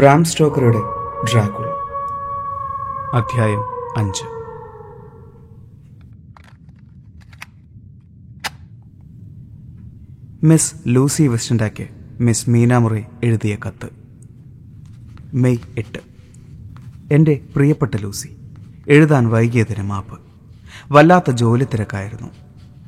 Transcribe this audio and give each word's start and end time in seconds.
Bram 0.00 0.24
സ്റ്റോക്കറുടെ 0.24 0.78
Dracula. 1.24 1.66
അധ്യായം 3.14 3.58
അഞ്ച്. 3.96 4.24
മിസ് 10.46 10.74
ലൂസി 10.86 11.22
വെസ്റ്റൻഡാക്ക് 11.22 11.88
മിസ് 12.20 12.50
മീനാമുറി 12.50 13.04
എഴുതിയ 13.24 13.56
കത്ത്. 13.66 13.88
മെയ് 15.34 15.58
എട്ട്. 15.78 15.98
എന്റെ 17.14 17.40
പ്രിയപ്പെട്ട 17.56 17.96
ലൂസി 17.96 18.36
എഴുതാൻ 18.88 19.28
വൈകിയതിന് 19.28 19.82
മാപ്പ്. 19.82 20.20
വല്ലാത്ത 20.92 21.30
ജോലി 21.30 21.64
തിരക്കായിരുന്നു. 21.64 22.28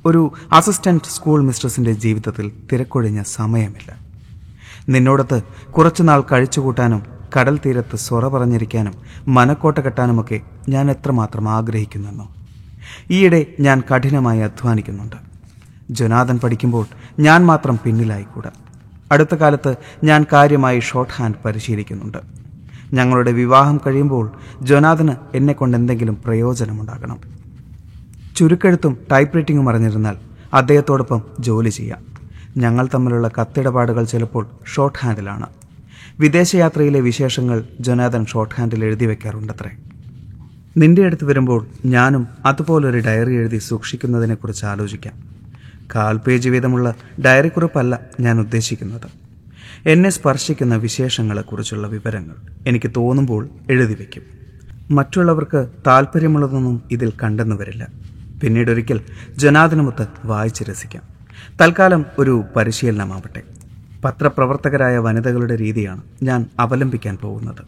ഒരു 0.06 0.32
അസിസ്റ്റന്റ് 0.52 1.04
സ്കൂൾ 1.04 1.42
മിസ്ട്രസിന്റെ 1.42 1.92
ജീവിതത്തിൽ 1.92 2.52
തിരക്കൊഴിഞ്ഞ 2.72 3.22
സമയമില്ല. 3.22 4.11
നിന്നോടത്ത് 4.88 5.42
കുറച്ചുനാൾ 5.72 6.24
കഴിച്ചുകൂട്ടാനും 6.32 7.02
കടൽ 7.40 7.60
തീരത്ത് 7.66 7.96
സൊറ 7.96 8.28
പറഞ്ഞിരിക്കാനും 8.28 8.94
മനക്കോട്ട 9.28 9.78
കെട്ടാനുമൊക്കെ 9.78 10.40
ഞാൻ 10.68 10.90
എത്രമാത്രം 10.90 11.48
ആഗ്രഹിക്കുന്നെന്നോ. 11.48 12.28
ഈയിടെ 13.10 13.46
ഞാൻ 13.60 13.82
കഠിനമായി 13.94 14.40
അധ്വാനിക്കുന്നുണ്ട്. 14.40 15.16
ജൊനാഥൻ 15.90 16.38
പഠിക്കുമ്പോൾ 16.38 16.86
ഞാൻ 17.18 17.46
മാത്രം 17.46 17.78
പിന്നിലായിക്കൂടാ. 17.84 18.50
അടുത്ത 19.12 19.34
കാലത്ത് 19.34 19.76
ഞാൻ 20.04 20.26
കാര്യമായി 20.32 20.80
ഷോർട്ട് 20.80 21.12
ഹാൻഡ് 21.12 21.34
പരിശീലിക്കുന്നുണ്ട്. 21.44 22.18
ഞങ്ങളുടെ 22.92 23.32
വിവാഹം 23.32 23.80
കഴിയുമ്പോൾ 23.86 24.32
ജൊനാഥന് 24.62 25.12
എന്നെക്കൊണ്ട് 25.34 25.76
എന്തെങ്കിലും 25.76 26.18
പ്രയോജനമുണ്ടാകണം. 26.24 27.18
ചുരുക്കെഴുത്തും 28.36 28.98
ടൈപ്പ് 29.12 29.36
റൈറ്റിംഗും 29.36 29.70
അറിഞ്ഞിരുന്നാൽ 29.70 30.16
അദ്ദേഹത്തോടൊപ്പം 30.54 31.22
ജോലി 31.40 31.70
ചെയ്യാം. 31.70 32.11
ഞങ്ങൾ 32.56 32.88
തമ്മിലുള്ള 32.94 33.28
കത്തിടപാടുകൾ 33.28 34.04
ചിലപ്പോൾ 34.04 34.46
ഷോർട്ട് 34.74 34.98
ഹാൻഡിലാണ് 34.98 35.46
വിദേശയാത്രയിലെ 36.20 37.00
വിശേഷങ്ങൾ 37.00 37.64
ജൊനാഥൻ 37.80 38.26
ഷോർട്ട് 38.26 38.54
ഹാൻഡിൽ 38.54 38.84
എഴുതി 38.84 39.04
വെക്കാറുണ്ടത്രേ. 39.04 39.70
നിന്റെ 40.76 41.04
അടുത്ത് 41.04 41.24
വരുമ്പോൾ 41.24 41.66
ഞാനും 41.84 42.28
അതുപോലൊരു 42.46 42.98
ഡയറി 42.98 43.34
എഴുതി 43.34 43.58
സൂക്ഷിക്കുന്നതിനെക്കുറിച്ച് 43.58 44.66
ആലോചിക്കാം. 44.66 45.14
കാൽ 45.94 46.16
പേജ് 46.16 46.48
വീതമുള്ള 46.48 46.94
ഡയറി 47.24 47.48
കുറിപ്പല്ല 47.48 48.00
ഞാൻ 48.20 48.40
ഉദ്ദേശിക്കുന്നത്. 48.40 49.22
എന്നെ 49.88 50.10
സ്പർശിക്കുന്ന 50.10 50.76
വിശേഷങ്ങളെക്കുറിച്ചുള്ള 50.76 51.86
വിവരങ്ങൾ 51.86 52.34
എനിക്ക് 52.66 52.90
തോന്നുമ്പോൾ 52.96 53.48
എഴുതി 53.70 53.94
വയ്ക്കും 53.94 54.22
മറ്റുള്ളവർക്ക് 54.90 55.66
താല്പര്യമുള്ളതൊന്നും 55.86 56.82
ഇതിൽ 56.90 57.12
കണ്ടെന്നു 57.22 57.56
വരില്ല. 57.56 57.86
പിന്നീടൊരിക്കൽ 58.42 59.00
ജനാദിനമൊത്ത് 59.36 60.06
വായിച്ച് 60.24 60.64
രസിക്കാം. 60.64 61.11
തൽക്കാലം 61.60 62.06
ഒരു 62.18 62.44
പരിശീലനമാവട്ടെ. 62.56 63.42
പത്രപ്രവർത്തകരായ 64.04 64.98
വനിതകളുടെ 64.98 65.56
രീതിയാണ് 65.56 66.02
ഞാൻ 66.22 66.46
അവലംബിക്കാൻ 66.60 67.16
പോകുന്നത്. 67.16 67.62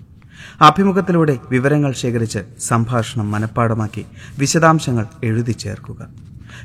അഭിമുഖത്തിലൂടെ 0.61 1.39
വിവരങ്ങൾ 1.51 1.93
ശേഖരിച്ച് 1.93 2.39
സംഭാഷണം 2.61 3.31
മനഃപ്പാടമാക്കി 3.31 4.07
വിശദാംശങ്ങൾ 4.39 5.07
എഴുതി 5.25 5.53
ചേർക്കുക. 5.53 6.09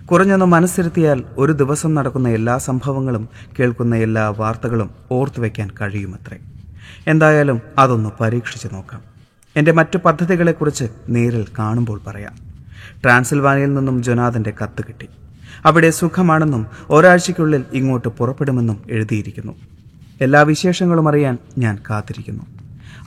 കുറഞ്ഞൊന്ന് 0.06 0.46
മനസ്സിരുത്തിയാൽ 0.46 1.24
ഒരു 1.38 1.52
ദിവസം 1.52 1.96
നടക്കുന്ന 1.96 2.30
എല്ലാ 2.30 2.58
സംഭവങ്ങളും 2.58 3.30
കേൾക്കുന്ന 3.60 3.96
എല്ലാ 3.96 4.30
വാർത്തകളും 4.30 4.90
ഓർത്തുവെക്കാൻ 5.12 5.70
കഴിയുമത്രേ. 5.82 6.38
എന്തായാലും 7.08 7.62
അതൊന്ന് 7.78 8.10
പരീക്ഷിച്ചു 8.20 8.68
നോക്കാം. 8.68 9.02
എന്റെ 9.56 9.72
മറ്റു 9.72 9.98
പദ്ധതികളെക്കുറിച്ച് 9.98 10.86
നേരിൽ 11.10 11.46
കാണുമ്പോൾ 11.60 12.02
പറയാം. 12.08 12.34
ട്രാൻസിൽവാനിയിൽ 13.04 13.74
നിന്നും 13.74 14.04
ജൊനാഥന്റെ 14.04 14.54
കത്ത് 14.64 14.84
കിട്ടി. 14.88 15.10
അവിടെ 15.66 15.90
സുഖമാണെന്നും 15.90 16.68
ഒരാഴ്ചയ്ക്കുള്ളിൽ 16.90 17.66
ഇങ്ങോട്ട് 17.74 18.08
പുറപ്പെടുമെന്നും 18.08 18.84
എഴുതിയിരിക്കുന്നു. 18.90 19.54
എല്ലാ 20.22 20.42
വിശേഷങ്ങളും 20.42 21.10
അറിയാൻ 21.10 21.38
ഞാൻ 21.58 21.78
കാത്തിരിക്കുന്നു. 21.90 22.44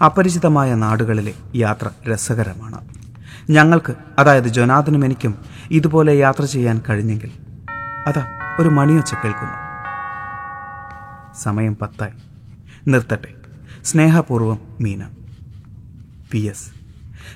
അപരിചിതമായ 0.05 0.75
നാടുകളിലെ 0.75 1.35
യാത്ര 1.57 1.91
രസകരമാണ്. 2.13 2.81
ഞങ്ങൾക്ക് 3.51 3.95
അതായത് 4.19 4.45
ജൊനാഥനും 4.45 5.05
എനിക്കും 5.05 5.35
ഇതുപോലെ 5.71 6.15
യാത്ര 6.15 6.45
ചെയ്യാൻ 6.45 6.83
കഴിഞ്ഞെങ്കിൽ 6.89 7.31
അതാ 8.07 8.27
ഒരു 8.61 8.69
മണിയൊച്ച 8.69 9.15
കേൾക്കുന്നു. 9.15 9.55
സമയം 11.43 11.77
പത്തായി. 11.77 12.13
നിർത്തട്ടെ. 12.91 13.29
സ്നേഹപൂർവം 13.85 14.59
മീന. 14.81 15.03
പി. 16.31 16.39
എസ്. 16.39 16.71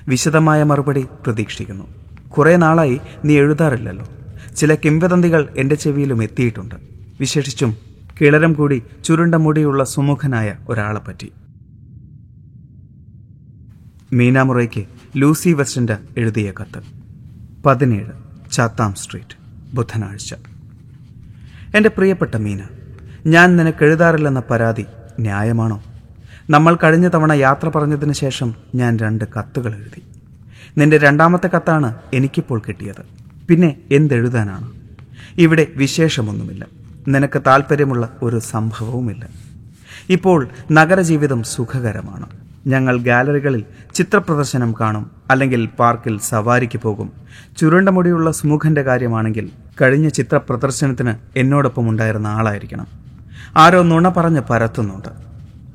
വിശദമായ 0.07 0.63
മറുപടി 0.63 1.07
പ്രതീക്ഷിക്കുന്നു. 1.25 1.83
കുറേ 2.29 2.55
നാളായി 2.55 3.01
നീ 3.25 3.37
എഴുതാറില്ലല്ലോ. 3.37 4.05
ചില 4.57 4.75
കിംവദന്തികൾ 4.75 5.53
എന്റെ 5.57 5.75
ചെവിയിലും 5.75 6.23
എത്തിയിട്ടുണ്ട്. 6.23 6.75
വിശേഷിച്ചും 7.19 7.75
കിളരം 8.21 8.53
കൂടി 8.53 8.83
ചുരുണ്ട 9.03 9.35
മുടിയുള്ള 9.35 9.83
സുമുഖനായ 9.83 10.55
ഒരാളെ 10.69 10.99
പറ്റി. 10.99 11.31
മീനാമുറയ്ക്ക് 14.13 14.85
ലൂസി 15.17 15.49
വെസ്റ്റന്റ് 15.49 15.91
എഴുതിയ 16.17 16.53
കത്ത്. 16.61 16.83
പതിനേഴ് 17.65 18.11
ചാത്താം 18.51 18.93
സ്ട്രീറ്റ് 18.93 19.37
ബുധനാഴ്ച. 19.75 20.33
എന്റെ 21.75 21.89
പ്രിയപ്പെട്ട 21.89 22.35
മീന 22.35 22.63
ഞാൻ 23.25 23.55
നിനക്ക് 23.55 23.83
എഴുതാറില്ലെന്ന 23.83 24.43
പരാതി 24.51 24.85
ന്യായമാണോ? 25.19 25.83
നമ്മൾ 26.49 26.77
കഴിഞ്ഞ 26.83 27.09
തവണ 27.13 27.33
യാത്ര 27.33 27.69
പറഞ്ഞതിന് 27.69 28.13
ശേഷം 28.13 28.55
ഞാൻ 28.75 28.97
രണ്ട് 28.97 29.25
കത്തുകൾ 29.39 29.75
എഴുതി. 29.75 30.03
നിന്റെ 30.77 30.97
രണ്ടാമത്തെ 30.97 31.47
കത്താണ് 31.47 31.95
എനിക്കിപ്പോൾ 32.13 32.61
കിട്ടിയത്. 32.67 33.26
പിന്നെ 33.47 33.75
എന്തെഴുതാനാണ്? 33.91 34.71
ഇവിടെ 35.37 35.67
വിശേഷമൊന്നുമില്ല. 35.75 36.65
നിനക്ക് 37.07 37.41
താല്പര്യമുള്ള 37.47 38.09
ഒരു 38.21 38.39
സംഭവവുമില്ല. 38.39 39.27
ഇപ്പോൾ 40.09 40.49
നഗരജീവിതം 40.71 41.43
സുഖകരമാണ്. 41.43 42.25
ഞങ്ങൾ 42.67 42.97
ഗാലറികളിൽ 42.97 43.65
ചിത്രപ്രദർശനം 43.93 44.75
കാണും 44.81 45.11
അല്ലെങ്കിൽ 45.31 45.65
പാർക്കിൽ 45.65 46.19
സവാരിക്ക് 46.19 46.79
പോകും. 46.79 47.11
ചുരുണ്ട 47.57 47.89
മുടിയുള്ള 47.89 48.31
സുമുഖന്റെ 48.31 48.81
കാര്യമാണെങ്കിൽ 48.81 49.51
കഴിഞ്ഞ 49.81 50.09
ചിത്രപ്രദർശനത്തിന് 50.09 51.13
എന്നോടൊപ്പം 51.35 51.89
ഉണ്ടായിരുന്ന 51.89 52.27
ആളായിരിക്കണം. 52.27 52.87
ആരോ 53.55 53.83
നുണ 53.83 54.09
പറഞ്ഞ് 54.09 54.41
പരത്തുന്നുണ്ട്. 54.49 55.09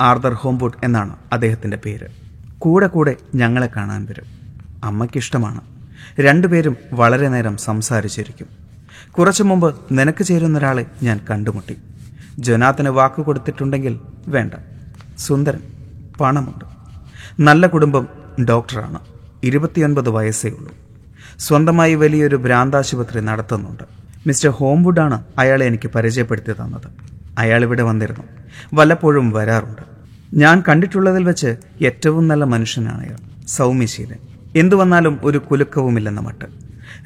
ആർദർ 0.00 0.32
ഹോംബുഡ് 0.32 0.72
എന്നാണ് 0.84 1.16
അദ്ദേഹത്തിന്റെ 1.32 1.76
പേര്. 1.76 2.06
കൂടെ 2.58 2.86
കൂടെ 2.86 3.16
ഞങ്ങളെ 3.34 3.68
കാണാൻ 3.76 4.04
വരും. 4.04 4.24
അമ്മയ്ക്കിഷ്ടമാണ്. 4.84 5.60
രണ്ടുപേരും 6.20 6.76
വളരെ 6.92 7.28
നേരം 7.28 7.56
സംസാരിച്ചിരിക്കും. 7.56 8.46
കുറച്ചു 9.10 9.42
മുമ്പ് 9.42 9.76
നിനക്ക് 9.92 10.24
ചേരുന്ന 10.24 10.58
ഒരാളെ 10.58 10.86
ഞാൻ 11.02 11.20
കണ്ടുമുട്ടി. 11.30 11.76
ജൊനാഥന് 12.38 12.88
വാക്ക് 12.88 13.20
കൊടുത്തിട്ടുണ്ടെങ്കിൽ 13.20 14.00
വേണ്ട. 14.28 14.54
സുന്ദരൻ 15.18 15.60
പണമുണ്ട്. 16.20 16.64
നല്ല 17.40 17.66
കുടുംബം 17.66 18.08
ഡോക്ടറാണ്. 18.48 18.98
ഇരുപത്തിയൊൻപത് 19.42 20.08
വയസ്സേ 20.08 20.48
ഉള്ളൂ. 20.48 20.74
സ്വന്തമായി 21.38 21.94
വലിയൊരു 21.94 22.36
ഭ്രാന്താശുപത്രി 22.36 23.20
നടത്തുന്നുണ്ട്. 23.20 23.82
മിസ്റ്റർ 24.26 24.50
ഹോംവുഡാണ് 24.50 25.24
അയാളെ 25.38 25.66
എനിക്ക് 25.66 25.88
പരിചയപ്പെടുത്തി 25.88 26.52
തന്നത്. 26.52 26.90
അയാൾ 27.38 27.62
ഇവിടെ 27.62 27.82
വന്നിരുന്നു. 27.82 28.24
വല്ലപ്പോഴും 28.74 29.30
വരാറുണ്ട്. 29.30 29.82
ഞാൻ 30.34 30.62
കണ്ടിട്ടുള്ളതിൽ 30.68 31.24
വെച്ച് 31.24 31.56
ഏറ്റവും 31.82 32.28
നല്ല 32.28 32.44
മനുഷ്യനാണ് 32.44 33.06
അയാൾ. 33.06 33.46
സൗമ്യശീലൻ. 33.46 34.31
എന്തു 34.56 34.76
വന്നാലും 34.76 35.20
ഒരു 35.22 35.38
കുലുക്കവുമില്ലെന്ന 35.38 36.20
മട്ട്. 36.20 36.44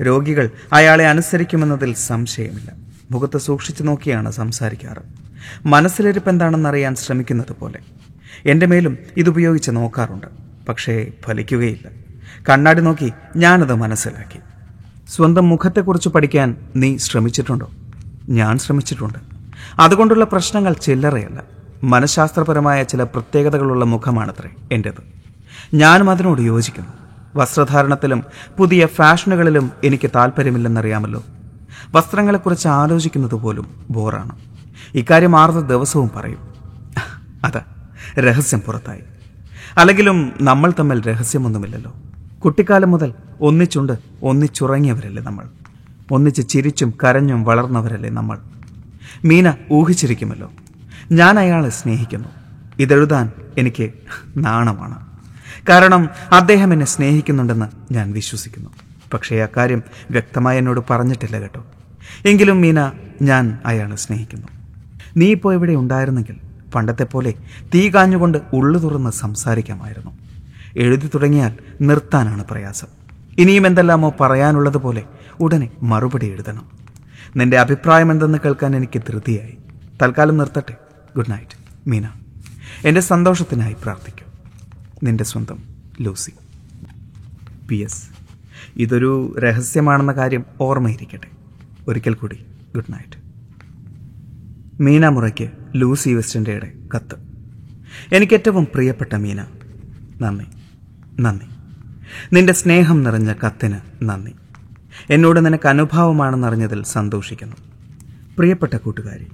രോഗികൾ 0.02 0.50
അയാളെ 0.72 1.06
അനുസരിക്കുമെന്നതിൽ 1.06 1.94
സംശയമില്ല. 1.94 2.72
മുഖത്ത് 3.10 3.38
സൂക്ഷിച്ചു 3.38 3.82
നോക്കിയാണ് 3.82 4.30
സംസാരിക്കാറ്. 4.30 5.02
മനസ്സിലിരിപ്പ് 5.66 6.30
എന്താണെന്നറിയാൻ 6.30 6.94
ശ്രമിക്കുന്നത് 6.94 7.56
പോലെ. 7.60 7.78
എന്റെ 8.46 8.66
മേലും 8.66 8.98
ഇതുപയോഗിച്ച് 9.16 9.70
നോക്കാറുണ്ട്. 9.70 10.26
പക്ഷേ 10.68 11.12
ഫലിക്കുകയില്ല. 11.24 11.88
കണ്ണാടി 12.50 12.80
നോക്കി 12.80 13.12
ഞാനത് 13.36 13.74
മനസ്സിലാക്കി. 13.74 14.38
സ്വന്തം 15.08 15.48
മുഖത്തെക്കുറിച്ച് 15.48 16.08
പഠിക്കാൻ 16.08 16.56
നീ 16.76 16.96
ശ്രമിച്ചിട്ടുണ്ടോ? 16.96 17.70
ഞാൻ 18.28 18.58
ശ്രമിച്ചിട്ടുണ്ട്. 18.58 19.18
അതുകൊണ്ടുള്ള 19.78 20.24
പ്രശ്നങ്ങൾ 20.24 20.72
ചില്ലറയല്ല. 20.72 21.42
മനഃശാസ്ത്രപരമായ 21.84 22.82
ചില 22.82 23.02
പ്രത്യേകതകളുള്ള 23.02 23.84
മുഖമാണത്രേ 23.84 24.50
എന്റെത് 24.72 25.02
ഞാനും 25.74 26.10
അതിനോട് 26.10 26.40
യോജിക്കുന്നു. 26.40 27.05
വസ്ത്രധാരണത്തിലും 27.36 28.24
പുതിയ 28.58 28.86
ഫാഷനുകളിലും 28.86 29.70
എനിക്ക് 29.84 30.10
താല്പര്യമില്ലെന്നറിയാമല്ലോ. 30.14 31.24
വസ്ത്രങ്ങളെക്കുറിച്ച് 31.94 32.68
ആലോചിക്കുന്നത് 32.68 33.34
പോലും 33.34 33.86
ബോറാണ്. 33.90 34.30
ഇക്കാര്യം 34.94 35.40
ആർന്ന 35.40 35.60
ദിവസവും 35.60 36.10
പറയും. 36.16 36.38
അതാ 37.44 37.62
രഹസ്യം 38.18 38.60
പുറത്തായി. 38.60 39.00
അല്ലെങ്കിലും 39.78 40.32
നമ്മൾ 40.40 40.72
തമ്മിൽ 40.78 41.02
രഹസ്യമൊന്നുമില്ലല്ലോ. 41.02 41.92
കുട്ടിക്കാലം 42.44 42.90
മുതൽ 42.90 43.14
ഒന്നിച്ചുണ്ട് 43.40 43.92
ഒന്നിച്ചുറങ്ങിയവരല്ലേ 44.22 45.22
നമ്മൾ. 45.22 45.44
ഒന്നിച്ച് 46.10 46.48
ചിരിച്ചും 46.48 46.94
കരഞ്ഞും 47.04 47.44
വളർന്നവരല്ലേ 47.44 48.10
നമ്മൾ. 48.10 48.38
മീന 49.24 49.52
ഊഹിച്ചിരിക്കുമല്ലോ. 49.72 50.52
ഞാൻ 51.12 51.38
അയാളെ 51.38 51.68
സ്നേഹിക്കുന്നു. 51.68 52.28
ഇതെഴുതാൻ 52.78 53.30
എനിക്ക് 53.58 53.90
നാണമാണ്. 54.36 55.05
കാരണം 55.68 56.08
അദ്ദേഹം 56.32 56.72
എന്നെ 56.72 56.86
സ്നേഹിക്കുന്നുണ്ടെന്ന് 56.86 57.92
ഞാൻ 57.92 58.12
വിശ്വസിക്കുന്നു. 58.12 58.70
പക്ഷേ 59.14 59.36
അക്കാര്യം 59.36 59.82
വ്യക്തമായി 60.10 60.58
എന്നോട് 60.58 60.80
പറഞ്ഞിട്ടില്ല 60.90 61.40
കേട്ടോ. 61.40 61.66
എങ്കിലും 62.26 62.60
മീന 62.60 62.92
ഞാൻ 63.22 63.58
അയാളെ 63.66 63.96
സ്നേഹിക്കുന്നു. 63.96 64.46
നീ 65.16 65.30
ഇപ്പോൾ 65.30 65.54
ഇവിടെ 65.54 65.72
ഉണ്ടായിരുന്നെങ്കിൽ 65.72 66.36
പണ്ടത്തെ 66.74 67.04
പോലെ 67.04 67.34
തീ 67.74 67.90
കാഞ്ഞുകൊണ്ട് 67.90 68.38
ഉള്ളു 68.52 68.80
തുറന്ന് 68.80 69.10
സംസാരിക്കാമായിരുന്നു. 69.10 70.18
എഴുതി 70.76 71.10
തുടങ്ങിയാൽ 71.14 71.52
നിർത്താനാണ് 71.80 72.44
പ്രയാസം. 72.44 72.86
ഇനിയും 73.38 73.66
എന്തെല്ലാമോ 73.66 74.14
പറയാനുള്ളതുപോലെ 74.20 75.02
ഉടനെ 75.40 75.70
മറുപടി 75.82 76.26
എഴുതണം. 76.26 76.70
നിന്റെ 77.36 77.58
അഭിപ്രായം 77.58 78.12
എന്തെന്ന് 78.12 78.38
കേൾക്കാൻ 78.44 78.76
എനിക്ക് 78.76 78.98
ധൃതിയായി. 78.98 79.58
തൽക്കാലം 80.02 80.36
നിർത്തട്ടെ. 80.36 80.76
Good 81.16 81.30
night 81.30 81.88
Mina. 81.88 82.08
എന്റെ 82.84 83.00
സന്തോഷത്തിനായി 83.00 83.76
പ്രാർത്ഥിക്കും. 83.82 84.25
നിന്റെ 85.02 85.24
സ്വന്തം 85.24 85.58
ലൂസി. 86.00 86.30
P 87.68 87.74
S. 87.74 88.08
ഇതൊരു 88.76 89.36
രഹസ്യമാണെന്ന 89.38 90.12
കാര്യം 90.12 90.44
ഓർമ്മയിരിക്കട്ടെ. 90.60 91.26
ഒരിക്കൽ 91.88 92.14
കൂടി 92.14 92.46
ഗുഡ് 92.74 92.92
നൈറ്റ്. 92.92 93.16
മീന 94.82 95.08
മുറയ്ക്ക് 95.08 95.50
ലൂസി 95.76 96.10
വെസ്റ്റിന്റെയുടെ 96.10 96.72
കത്ത്. 96.96 97.14
എനിക്കേറ്റവും 98.14 98.66
പ്രിയപ്പെട്ട 98.74 99.14
മീന 99.14 99.44
നന്ദി 100.20 100.44
നന്ദി. 101.20 101.46
നിന്റെ 102.32 102.52
സ്നേഹം 102.52 103.02
നിറഞ്ഞ 103.02 103.32
കത്തിന് 103.32 104.04
നന്ദി. 104.04 104.32
എന്നോട് 105.10 105.46
നിനക്ക് 105.46 105.68
അനുഭാവമാണെന്നറിഞ്ഞതിൽ 105.68 106.82
സന്തോഷിക്കുന്നു. 106.82 107.56
പ്രിയപ്പെട്ട 108.38 108.76
കൂട്ടുകാരി 108.76 109.26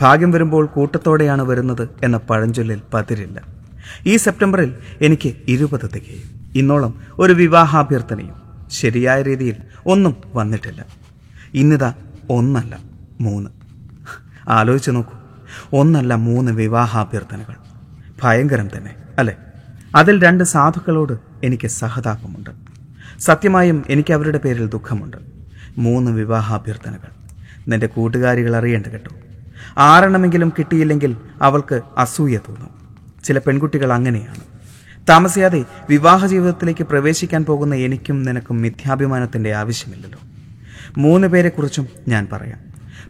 ഭാഗ്യം 0.00 0.30
വരുമ്പോൾ 0.30 0.66
കൂട്ടത്തോടെയാണ് 0.66 1.42
വരുന്നത് 1.42 1.88
എന്ന 2.02 2.16
പഴഞ്ചൊല്ലിൽ 2.16 2.80
പതിരില്ല. 2.94 3.61
ഈ 4.06 4.16
സെപ്റ്റംബറിൽ 4.16 4.74
എനിക്ക് 5.00 5.36
ഇരുപത് 5.48 5.90
തികയും. 5.94 6.50
ഇന്നോളം 6.54 7.00
ഒരു 7.18 7.32
വിവാഹാഭ്യർത്ഥനയും 7.32 8.42
ശരിയായ 8.70 9.22
രീതിയിൽ 9.22 9.56
ഒന്നും 9.86 10.16
വന്നിട്ടില്ല. 10.34 10.84
ഇന്നിതാ 11.54 11.94
ഒന്നല്ല 12.30 12.78
മൂന്ന്. 13.20 13.50
ആലോചിച്ച് 14.48 14.90
നോക്കൂ. 14.90 15.12
ഒന്നല്ല 15.72 16.14
മൂന്ന് 16.14 16.52
വിവാഹാഭ്യർത്ഥനകൾ. 16.52 17.54
ഭയങ്കരം 18.22 18.68
തന്നെ 18.76 18.94
അല്ലേ? 19.18 19.36
അതിൽ 19.94 20.24
രണ്ട് 20.24 20.44
സാധുക്കളോട് 20.44 21.12
എനിക്ക് 21.44 21.68
സഹതാപമുണ്ട്. 21.68 22.50
സത്യമായും 23.18 23.84
എനിക്ക് 23.88 24.12
അവരുടെ 24.12 24.38
പേരിൽ 24.38 24.68
ദുഃഖമുണ്ട്. 24.68 25.16
മൂന്ന് 25.78 26.10
വിവാഹാഭ്യർത്ഥനകൾ. 26.10 27.08
നിന്റെ 27.68 27.86
കൂട്ടുകാരികൾ 27.86 28.56
അറിയേണ്ട 28.56 28.86
കേട്ടോ. 28.86 29.10
ആറെണ്ണമെങ്കിലും 29.78 30.52
കിട്ടിയില്ലെങ്കിൽ 30.58 31.16
അവൾക്ക് 31.42 31.80
അസൂയ 31.98 32.36
തോന്നും. 32.36 32.81
ചില 33.24 33.38
പെൺകുട്ടികൾ 33.38 33.92
അങ്ങനെയാണ്. 33.92 34.52
താമസിയാതെ 35.08 35.64
വിവാഹ 35.88 36.26
ജീവിതത്തിലേക്ക് 36.26 36.84
പ്രവേശിക്കാൻ 36.84 37.44
പോകുന്ന 37.44 37.74
എനിക്കും 37.74 38.22
നിനക്കും 38.22 38.62
മിഥ്യാഭിമാനത്തിന്റെ 38.62 39.54
ആവശ്യമില്ലല്ലോ. 39.54 40.18
മൂന്ന് 40.98 41.28
പേരെക്കുറിച്ചും 41.28 41.88
ഞാൻ 42.08 42.28
പറയാം. 42.32 42.58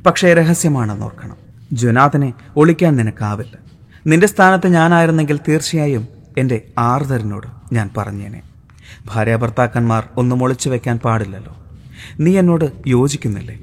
പക്ഷേ 0.06 0.34
രഹസ്യമാണെന്ന് 0.34 1.04
ഓർക്കണം. 1.04 1.36
ജുനാഥനെ 1.72 2.32
ഒളിക്കാൻ 2.56 2.96
നിനക്കാവില്ല. 2.96 3.58
നിന്റെ 4.06 4.26
സ്ഥാനത്ത് 4.26 4.68
ഞാനായിരുന്നെങ്കിൽ 4.68 5.40
തീർച്ചയായും 5.48 6.08
എന്റെ 6.38 6.62
ആർദറിനോട് 6.78 7.74
ഞാൻ 7.74 7.90
പറഞ്ഞേനെ. 7.96 8.42
ഭാര്യാഭർത്താക്കന്മാർ 9.06 10.08
ഒന്നും 10.16 10.42
ഒളിച്ചു 10.42 10.70
വെക്കാൻ 10.70 10.98
പാടില്ലല്ലോ. 10.98 11.56
നീ 12.20 12.38
എന്നോട് 12.38 12.72
യോജിക്കുന്നില്ലേ? 12.86 13.58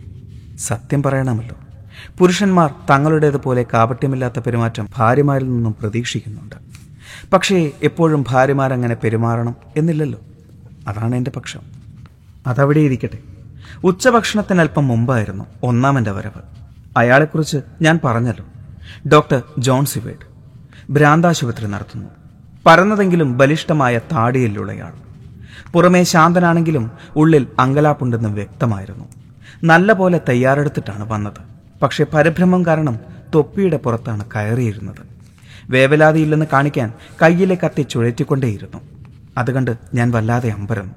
സത്യം 0.57 1.03
പറയണമല്ലോ. 1.03 1.55
പുരുഷന്മാർ 2.17 2.73
തങ്ങളുടേതുപോലെ 2.89 3.65
കാപട്യമില്ലാത്ത 3.73 4.39
പെരുമാറ്റം 4.39 4.87
ഭാര്യമാരിൽ 4.97 5.49
നിന്നും 5.49 5.75
പ്രതീക്ഷിക്കുന്നുണ്ട്. 5.81 6.55
പക്ഷേ 7.33 7.71
എപ്പോഴും 7.83 8.25
ഭാര്യമാരങ്ങനെ 8.29 8.95
പെരുമാറണം 8.95 9.55
എന്നില്ലല്ലോ. 9.77 10.19
അതാണ് 10.87 11.15
എന്റെ 11.15 11.31
പക്ഷം. 11.35 11.59
അതവിടെ 12.47 12.79
ഇരിക്കട്ടെ. 12.79 13.17
ഉച്ചഭക്ഷണത്തിന് 13.83 14.59
അല്പം 14.59 14.87
മുമ്പായിരുന്നു 14.87 15.45
ഒന്നാമന്റെ 15.63 16.11
വരവ്. 16.11 16.41
അയാളെക്കുറിച്ച് 16.97 17.57
ഞാൻ 17.81 17.99
പറഞ്ഞല്ലോ. 18.03 18.45
Doctor 19.09 19.43
John 19.57 19.85
Seward. 19.85 20.29
ഭ്രാന്താശുപത്രി 20.89 21.67
നടത്തുന്നു. 21.67 22.09
പരന്നതെങ്കിലും 22.65 23.37
ബലിഷ്ഠമായ 23.37 23.97
താടിയിലുള്ളയാൾ 23.97 24.93
പുറമേ 25.73 26.03
ശാന്തനാണെങ്കിലും 26.03 26.91
ഉള്ളിൽ 27.15 27.47
അങ്കലാപ്പുണ്ടെന്ന് 27.59 28.29
വ്യക്തമായിരുന്നു. 28.29 29.05
നല്ല 29.63 29.93
പോലെ 29.93 30.21
തയ്യാറെടുത്തിട്ടാണ് 30.29 31.11
വന്നത്. 31.11 31.58
പക്ഷെ 31.81 32.05
പരിഭ്രമം 32.13 32.65
കാരണം 32.65 32.99
തൊപ്പിയുടെ 33.35 33.77
പുറത്താണ് 33.77 34.25
കയറിയിരുന്നത്. 34.35 35.09
വേവലാതിയില്ലെന്ന് 35.69 36.45
കാണിക്കാൻ 36.53 36.93
കയ്യിലെ 37.21 37.57
കത്തി 37.65 37.81
ചുഴറ്റിക്കൊണ്ടേയിരുന്നു. 37.81 38.77
അതുകണ്ട് 39.37 39.77
ഞാൻ 39.93 40.11
വല്ലാതെ 40.11 40.49
അമ്പരന്നു 40.49 40.93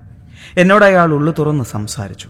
എന്നോട് 0.57 0.85
അയാൾ 0.85 1.13
ഉള്ളു 1.13 1.35
തുറന്ന് 1.39 1.65
സംസാരിച്ചു. 1.65 2.29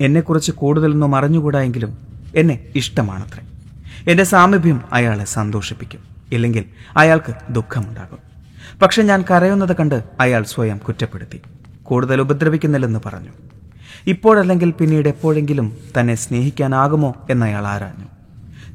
എന്നെക്കുറിച്ച് 0.00 0.52
കൂടുതലൊന്നും 0.52 1.16
അറിഞ്ഞുകൂടായെങ്കിലും 1.16 1.98
എന്നെ 2.36 2.68
ഇഷ്ടമാണത്രേ. 2.76 3.46
എന്റെ 4.10 4.24
സാമീപ്യം 4.24 4.82
അയാളെ 4.92 5.24
സന്തോഷിപ്പിക്കും. 5.24 6.00
ഇല്ലെങ്കിൽ 6.32 6.64
അയാൾക്ക് 6.96 7.34
ദുഃഖമുണ്ടാകും. 7.50 8.18
പക്ഷെ 8.82 9.02
ഞാൻ 9.02 9.24
കരയുന്നത് 9.30 9.76
കണ്ട് 9.76 10.04
അയാൾ 10.20 10.42
സ്വയം 10.42 10.78
കുറ്റപ്പെടുത്തി. 10.78 11.40
കൂടുതൽ 11.82 12.20
ഉപദ്രവിക്കുന്നില്ലെന്ന് 12.20 13.00
പറഞ്ഞു. 13.06 13.30
ഇപ്പോഴല്ലെങ്കിൽ 14.06 14.70
പിന്നീട് 14.70 15.08
എപ്പോഴെങ്കിലും 15.08 15.76
തന്നെ 16.00 16.14
സ്നേഹിക്കാനാകുമോ 16.14 17.14
എന്നയാൾ 17.30 17.66
ആരാഞ്ഞു. 17.66 18.04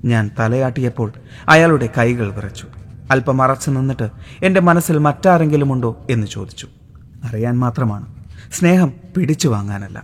ഞാൻ 0.06 0.32
തലയാട്ടിയപ്പോൾ 0.40 1.14
അയാളുടെ 1.50 1.90
കൈകൾ 1.98 2.34
വിറച്ചു. 2.34 2.68
അല്പം 3.12 3.38
മറച്ചു 3.38 3.70
നിന്നിട്ട് 3.70 4.10
എന്റെ 4.44 4.62
മനസ്സിൽ 4.62 4.98
മറ്റാരെങ്കിലും 4.98 5.74
ഉണ്ടോ 5.74 6.06
എന്ന് 6.10 6.28
ചോദിച്ചു. 6.28 6.68
അറിയാൻ 7.24 7.60
മാത്രമാണ്. 7.60 8.06
സ്നേഹം 8.54 8.94
പിടിച്ചു 9.18 9.48
വാങ്ങാനല്ല. 9.48 10.04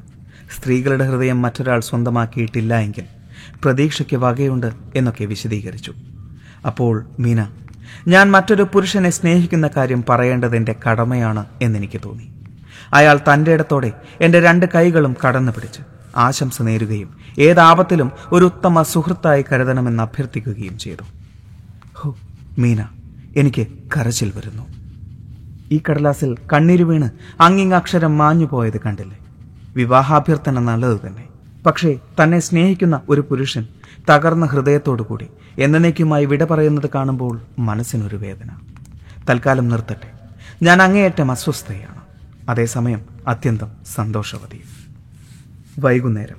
സ്ത്രീകളുടെ 0.56 1.10
ഹൃദയം 1.10 1.42
മറ്റൊരാൾ 1.42 1.80
സ്വന്തമാക്കിയിട്ടില്ല 1.80 2.80
എങ്കിൽ 2.80 3.04
പ്രതീക്ഷയ്ക്ക് 3.64 4.18
വകയുണ്ട് 4.18 4.72
എന്നൊക്കെ 4.96 5.26
വിശദീകരിച്ചു. 5.26 5.94
അപ്പോൾ 6.68 7.06
മീന 7.20 7.48
ഞാൻ 8.08 8.32
മറ്റൊരു 8.32 8.64
പുരുഷനെ 8.64 9.10
സ്നേഹിക്കുന്ന 9.10 9.70
കാര്യം 9.78 10.04
പറയേണ്ടത് 10.10 10.56
എന്റെ 10.56 10.76
കടമയാണ് 10.90 11.46
എന്നെനിക്ക് 11.62 12.02
തോന്നി. 12.06 12.35
അയാൾ 12.96 13.20
തന്റെ 13.34 13.52
ഇടത്തോടെ 13.52 13.92
എന്റെ 14.22 14.40
രണ്ട് 14.40 14.66
കൈകളും 14.76 15.16
കടന്നു 15.28 15.52
പിടിച്ച്. 15.52 15.82
ആശംസ 16.18 16.62
നേരുകയും 16.62 17.10
ഏതാപത്തിലും 17.40 18.12
ഒരു 18.32 18.46
ഉത്തമ 18.46 18.82
സുഹൃത്തായി 18.82 19.46
കരുതണമെന്ന് 19.52 20.04
അഭ്യർത്ഥിക്കുകയും 20.04 20.78
ചെയ്തു. 20.78 21.04
ഹോ 21.94 22.16
മീന 22.58 22.82
എനിക്ക് 23.38 23.68
കരച്ചിൽ 23.98 24.32
വരുന്നു. 24.36 24.64
ഈ 25.72 25.82
കടലാസിൽ 25.90 26.36
കണ്ണീര് 26.54 26.84
വീണ് 26.84 27.10
അങ്ങിങ് 27.42 27.74
അക്ഷരം 27.74 28.18
മാഞ്ഞു 28.18 28.46
പോയത് 28.46 28.80
കണ്ടില്ലേ? 28.82 29.18
വിവാഹാഭ്യർത്ഥന 29.76 30.60
നല്ലത് 30.60 31.00
തന്നെ. 31.08 31.24
പക്ഷേ 31.66 32.00
തന്നെ 32.24 32.40
സ്നേഹിക്കുന്ന 32.40 33.02
ഒരു 33.10 33.22
പുരുഷൻ 33.22 33.68
തകർന്ന 34.10 34.46
ഹൃദയത്തോടുകൂടി 34.46 35.28
എന്നേക്കുമായി 35.60 36.26
വിട 36.26 36.44
പറയുന്നത് 36.44 36.90
കാണുമ്പോൾ 36.96 37.42
മനസ്സിനൊരു 37.60 38.16
വേദന. 38.16 38.50
തൽക്കാലം 39.30 39.70
നിർത്തട്ടെ. 39.70 40.12
ഞാൻ 40.64 40.82
അങ്ങേയറ്റം 40.82 41.32
അസ്വസ്ഥയാണ്. 41.32 42.05
അതേസമയം 42.50 43.02
അത്യന്തം 43.28 43.72
സന്തോഷവതി. 43.96 44.64
വൈകുന്നേരം. 45.80 46.36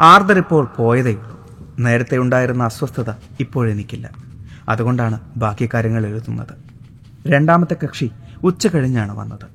ആർദർ 0.00 0.38
ഇപ്പോൾ 0.38 0.68
പോയതേയുള്ളൂ. 0.76 1.44
നേരത്തെ 1.78 2.18
ഉണ്ടായിരുന്ന 2.18 2.64
അസ്വസ്ഥത 2.64 3.10
ഇപ്പോഴെനിക്കില്ല 3.40 4.10
അതുകൊണ്ടാണ് 4.68 5.20
ബാക്കി 5.36 5.68
കാര്യങ്ങൾ 5.74 6.06
എഴുതുന്നത്. 6.06 6.54
രണ്ടാമത്തെ 7.26 7.76
കക്ഷി 7.84 8.10
ഉച്ച 8.44 8.66
കഴിഞ്ഞാണ് 8.66 9.18
വന്നത്. 9.18 9.46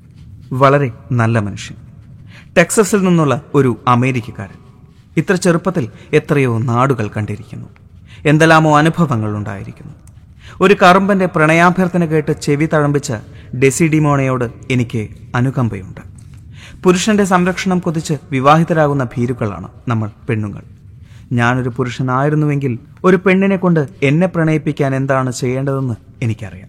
വളരെ 0.52 0.92
നല്ല 1.12 1.38
മനുഷ്യൻ. 1.38 1.76
ടെക്സസിൽ 2.56 3.04
നിന്നുള്ള 3.04 3.42
ഒരു 3.54 3.80
അമേരിക്കക്കാരൻ. 3.88 4.58
ഇത്ര 5.16 5.34
ചെറുപ്പത്തിൽ 5.34 5.88
എത്രയോ 6.12 6.58
നാടുകൾ 6.58 7.10
കണ്ടിരിക്കുന്നു. 7.16 7.68
എന്തെല്ലാമോ 8.24 8.78
അനുഭവങ്ങൾ 8.78 9.36
ഉണ്ടായിരിക്കുന്നു. 9.36 9.94
ഒരു 10.62 10.76
കറുമ്പന്റെ 10.82 11.26
പ്രണയാഭ്യർത്ഥന 11.26 12.04
കേട്ട് 12.04 12.42
ചെവി 12.42 12.66
തഴമ്പിച്ച 12.72 13.12
ഡെസിഡിമോണയോട് 13.56 14.50
എനിക്ക് 14.70 15.08
അനുകമ്പയുണ്ട്. 15.34 16.00
പുരുഷന്റെ 16.82 17.24
സംരക്ഷണം 17.24 17.78
കൊതിച്ച് 17.78 18.14
വിവാഹിതരാകുന്ന 18.32 19.04
ഭീരുക്കളാണ് 19.04 19.68
നമ്മൾ 19.88 20.10
പെണ്ണുങ്ങൾ. 20.28 20.62
ഞാനൊരു 21.32 21.68
പുരുഷനായിരുന്നുവെങ്കിൽ 21.68 22.78
ഒരു 23.04 23.16
പെണ്ണിനെ 23.16 23.56
കൊണ്ട് 23.56 23.88
എന്നെ 24.02 24.26
പ്രണയിപ്പിക്കാൻ 24.26 24.94
എന്താണ് 24.94 25.32
ചെയ്യേണ്ടതെന്ന് 25.32 25.94
എനിക്കറിയാം. 26.22 26.68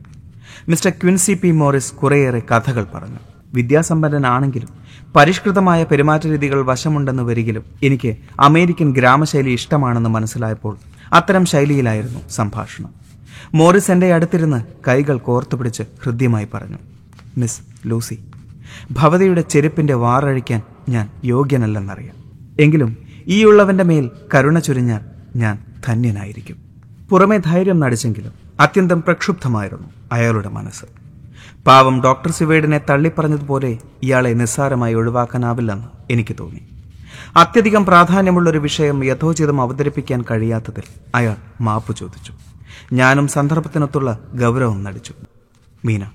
മിസ്റ്റർ 0.70 0.90
ക്വിൻസി 0.90 1.34
പി 1.34 1.52
മോറിസ് 1.52 1.94
കുറേയേറെ 1.94 2.42
കഥകൾ 2.52 2.88
പറഞ്ഞു. 2.96 3.20
വിദ്യാസമ്പന്നനാണെങ്കിലും 3.54 4.70
പരിഷ്കൃതമായ 5.16 5.84
പെരുമാറ്റരീതികൾ 5.84 6.66
വശമുണ്ടെന്ന് 6.66 7.24
വരികിലും 7.24 7.64
എനിക്ക് 7.84 8.16
അമേരിക്കൻ 8.40 8.94
ഗ്രാമശൈലി 8.94 9.50
ഇഷ്ടമാണെന്ന് 9.50 10.10
മനസ്സിലായപ്പോൾ 10.10 10.78
അത്തരം 11.14 11.46
ശൈലിയിലായിരുന്നു 11.46 12.20
സംഭാഷണം. 12.30 13.01
മോറിസ് 13.54 13.92
എന്റെ 13.92 14.14
അടുത്തിരുന്ന് 14.14 14.64
കൈകൾ 14.88 15.18
കോർത്തു 15.18 15.56
പിടിച്ച് 15.56 15.84
ഹൃദ്യമായി 16.04 16.48
പറഞ്ഞു 16.54 16.78
മിസ് 17.38 17.62
ലൂസി 17.86 18.20
ഭവതിയുടെ 18.92 19.42
ചെരുപ്പിന്റെ 19.42 19.94
വാറഴിക്കാൻ 19.94 20.62
ഞാൻ 20.90 21.10
യോഗ്യനല്ലെന്നറിയാം. 21.24 22.16
എങ്കിലും 22.60 22.98
ഈയുള്ളവന്റെ 23.28 23.84
മേൽ 23.84 24.10
കരുണ 24.36 24.60
ചുരിഞ്ഞാൽ 24.60 25.00
ഞാൻ 25.36 25.60
ധന്യനായിരിക്കും. 25.86 26.58
പുറമെ 27.10 27.38
ധൈര്യം 27.38 27.80
നടിച്ചെങ്കിലും 27.80 28.32
അത്യന്തം 28.60 29.02
പ്രക്ഷുബ്ധമായിരുന്നു 29.02 29.88
അയാളുടെ 30.12 30.50
മനസ്സ്. 30.50 30.86
പാവം 31.66 32.04
ഡോക്ടർ 32.04 32.32
സിവേഡിനെ 32.32 32.82
തള്ളിപ്പറഞ്ഞതുപോലെ 32.90 33.78
ഇയാളെ 34.04 34.30
നിസ്സാരമായി 34.30 34.94
ഒഴിവാക്കാനാവില്ലെന്ന് 34.94 36.14
എനിക്ക് 36.14 36.36
തോന്നി. 36.40 36.62
അത്യധികം 37.36 37.86
പ്രാധാന്യമുള്ളൊരു 37.86 38.58
വിഷയം 38.58 39.04
യഥോചിതം 39.04 39.62
അവതരിപ്പിക്കാൻ 39.62 40.24
കഴിയാത്തതിൽ 40.32 40.84
അയാൾ 41.16 41.36
മാപ്പ് 41.62 41.96
ചോദിച്ചു. 41.96 42.34
ഞാനും 42.94 43.28
സന്ദർഭത്തിനൊത്തുള്ള 43.28 44.20
ഗൗരവം 44.34 44.84
നടിച്ചു. 44.84 45.14
മീന 45.86 46.06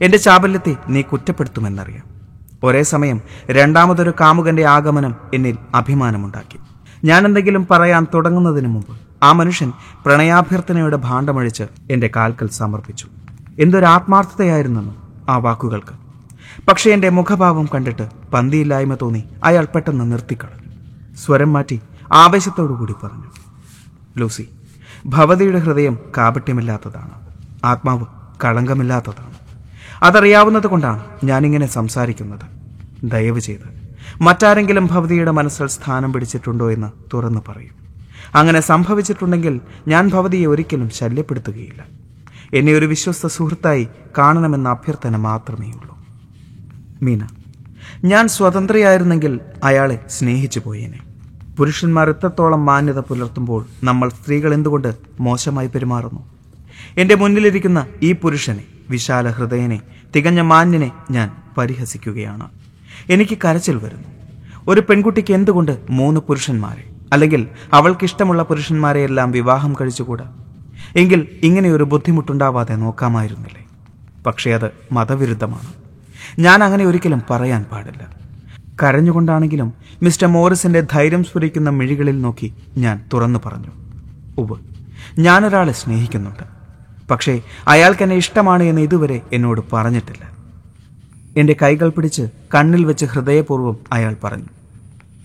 എന്റെ 0.00 0.18
ചാബല്യത്തെ 0.18 0.76
നീ 0.88 1.02
കുറ്റപ്പെടുത്തുമെന്നറിയാം. 1.02 2.18
ഒരേ 2.64 2.82
സമയം 2.82 3.20
രണ്ടാമതൊരു 3.50 4.12
കാമുകന്റെ 4.20 4.64
ആഗമനം 4.64 5.16
എന്നിൽ 5.34 5.58
അഭിമാനമുണ്ടാക്കി. 5.74 6.58
ഞാൻ 7.04 7.26
എന്തെങ്കിലും 7.26 7.66
പറയാൻ 7.70 8.06
തുടങ്ങുന്നതിന് 8.14 8.68
മുമ്പ് 8.68 9.00
ആ 9.22 9.32
മനുഷ്യൻ 9.32 9.72
പ്രണയാഭ്യർത്ഥനയുടെ 10.06 10.96
ഭാണ്ഡമഴിച്ച് 10.96 11.64
എന്റെ 11.90 12.10
കാൽക്കൽ 12.16 12.48
സമർപ്പിച്ചു. 12.48 13.08
എന്തൊരു 13.58 13.84
ആത്മാർത്ഥതയായിരുന്നെന്നും 13.84 14.96
ആ 15.28 15.36
വാക്കുകൾക്ക്. 15.36 15.94
പക്ഷേ 16.68 16.90
എന്റെ 16.90 17.08
മുഖഭാവം 17.08 17.68
കണ്ടിട്ട് 17.74 18.08
പന്തിയില്ലായ്മ 18.34 18.94
തോന്നി 18.94 19.24
അയാൾ 19.44 19.68
പെട്ടെന്ന് 19.74 20.12
നിർത്തിക്കളഞ്ഞു. 20.12 20.68
സ്വരം 21.16 21.52
മാറ്റി 21.52 21.80
ആവേശത്തോടു 22.12 22.72
കൂടി 22.72 22.94
പറഞ്ഞു. 23.02 23.30
ലൂസി 24.18 24.48
ഭവതിയുടെ 25.06 25.58
ഹൃദയം 25.58 25.98
കാപട്യമില്ലാത്തതാണ്. 26.18 27.10
ആത്മാവ് 27.64 28.06
കളങ്കമില്ലാത്തതാണ്. 28.44 29.34
അതറിയാവുന്നത് 30.02 30.66
കൊണ്ടാണ് 30.66 31.04
ഞാനിങ്ങനെ 31.24 31.66
സംസാരിക്കുന്നത്. 31.66 32.40
ദയവ് 33.04 33.40
ചെയ്ത് 33.40 33.88
മറ്റാരെങ്കിലും 34.20 34.86
ഭവതിയുടെ 34.86 35.30
മനസ്സിൽ 35.30 35.66
സ്ഥാനം 35.66 36.12
പിടിച്ചിട്ടുണ്ടോ 36.12 36.70
എന്ന് 36.70 36.90
തുറന്നു 37.14 37.40
പറയും. 37.48 37.74
അങ്ങനെ 38.34 38.60
സംഭവിച്ചിട്ടുണ്ടെങ്കിൽ 38.60 39.60
ഞാൻ 39.88 40.08
ഭവതിയെ 40.08 40.46
ഒരിക്കലും 40.46 40.90
ശല്യപ്പെടുത്തുകയില്ല. 40.90 41.84
എന്നെ 42.54 42.72
ഒരു 42.72 42.86
വിശ്വസ്ത 42.86 43.26
സുഹൃത്തായി 43.26 43.88
കാണണമെന്ന 44.18 44.68
അഭ്യർത്ഥന 44.68 45.16
മാത്രമേ 45.16 45.70
ഉള്ളൂ. 45.70 45.98
മീന 47.02 47.28
ഞാൻ 48.04 48.28
സ്വതന്ത്രയായിരുന്നെങ്കിൽ 48.28 49.40
അയാളെ 49.64 50.04
സ്നേഹിച്ചു 50.08 50.60
പോയേനെ 50.64 50.98
പുരുഷന്മാർ 51.58 52.08
എത്രത്തോളം 52.08 52.66
മാന്യത 52.66 52.98
പുലർത്തുമ്പോൾ 52.98 53.66
നമ്മൾ 53.84 54.08
സ്ത്രീകൾ 54.08 54.54
എന്തുകൊണ്ട് 54.54 54.94
മോശമായി 55.20 55.66
പെരുമാറുന്നു? 55.66 56.20
എന്റെ 56.96 57.14
മുന്നിലിരിക്കുന്ന 57.14 57.86
ഈ 58.02 58.12
പുരുഷനെ 58.12 58.64
വിശാല 58.90 59.30
ഹൃദയനെ 59.30 59.80
തികഞ്ഞ 60.16 60.40
മാന്യനെ 60.40 60.92
ഞാൻ 61.10 61.30
പരിഹസിക്കുകയാണ്. 61.58 62.48
എനിക്ക് 63.10 63.38
കരച്ചിൽ 63.44 63.76
വരുന്നു. 63.76 64.08
ഒരു 64.68 64.80
പെൺകുട്ടിക്ക് 64.80 65.34
എന്തുകൊണ്ട് 65.34 65.78
മൂന്ന് 65.90 66.20
പുരുഷന്മാരെ 66.20 66.84
അല്ലെങ്കിൽ 67.12 67.48
അവൾക്കിഷ്ടമുള്ള 67.72 68.42
പുരുഷന്മാരെ 68.42 69.00
എല്ലാം 69.00 69.30
വിവാഹം 69.30 69.76
കഴിച്ചുകൂടാ? 69.80 70.32
എങ്കിൽ 70.96 71.28
ഇങ്ങനെ 71.42 71.70
ഒരു 71.70 71.84
ബുദ്ധിമുട്ടുണ്ടാവാതെ 71.84 72.74
നോക്കാമായിരുന്നില്ലേ? 72.74 73.66
പക്ഷേ 74.26 74.50
അത് 74.50 74.70
മതവിരുദ്ധമാണ്. 74.92 75.72
ഞാൻ 76.40 76.64
അങ്ങനെ 76.64 76.84
ഒരിക്കലും 76.84 77.22
പറയാൻ 77.30 77.64
പാടില്ല. 77.64 78.27
കരഞ്ഞുകൊണ്ടാണെങ്കിലും 78.82 79.72
മിസ്റ്റർ 80.02 80.26
മോറിസിന്റെ 80.28 80.80
ധൈര്യം 80.80 81.24
സ്ഫുരിക്കുന്ന 81.24 81.70
മിഴികളിൽ 81.70 82.20
നോക്കി 82.20 82.54
ഞാൻ 82.76 83.04
തുറന്നു 83.12 83.38
പറഞ്ഞു. 83.46 83.68
ഉവ് 84.38 84.56
ഞാനൊരാളെ 85.18 85.72
സ്നേഹിക്കുന്നുണ്ട്. 85.72 86.42
പക്ഷേ 87.10 87.42
അയാൾക്ക് 87.68 88.02
എന്നെ 88.02 88.16
ഇഷ്ടമാണ് 88.16 88.62
എന്ന് 88.62 88.80
ഇതുവരെ 88.80 89.20
എന്നോട് 89.32 89.60
പറഞ്ഞിട്ടില്ല. 89.72 90.30
എന്റെ 91.36 91.56
കൈകൾ 91.62 91.88
പിടിച്ച് 91.88 92.28
കണ്ണിൽ 92.54 92.84
വെച്ച് 92.84 93.06
ഹൃദയപൂർവം 93.06 93.76
അയാൾ 93.92 94.16
പറഞ്ഞു 94.24 94.44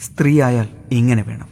സ്ത്രീ 0.01 0.41
ആയാൽ 0.41 0.67
ഇങ്ങനെ 0.91 1.23
വേണം. 1.23 1.47